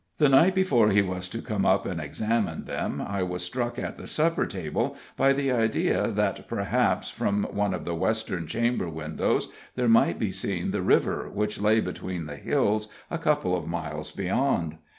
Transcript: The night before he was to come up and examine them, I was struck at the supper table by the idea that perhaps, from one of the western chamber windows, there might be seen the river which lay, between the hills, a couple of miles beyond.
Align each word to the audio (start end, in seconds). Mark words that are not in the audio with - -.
The 0.17 0.29
night 0.29 0.55
before 0.55 0.89
he 0.89 1.03
was 1.03 1.29
to 1.29 1.43
come 1.43 1.63
up 1.63 1.85
and 1.85 2.01
examine 2.01 2.65
them, 2.65 2.99
I 2.99 3.21
was 3.21 3.43
struck 3.45 3.77
at 3.77 3.97
the 3.97 4.07
supper 4.07 4.47
table 4.47 4.95
by 5.15 5.31
the 5.31 5.51
idea 5.51 6.07
that 6.07 6.47
perhaps, 6.47 7.11
from 7.11 7.43
one 7.51 7.71
of 7.75 7.85
the 7.85 7.93
western 7.93 8.47
chamber 8.47 8.89
windows, 8.89 9.49
there 9.75 9.87
might 9.87 10.17
be 10.17 10.31
seen 10.31 10.71
the 10.71 10.81
river 10.81 11.29
which 11.31 11.61
lay, 11.61 11.81
between 11.81 12.25
the 12.25 12.37
hills, 12.37 12.87
a 13.11 13.19
couple 13.19 13.55
of 13.55 13.67
miles 13.67 14.11
beyond. 14.11 14.79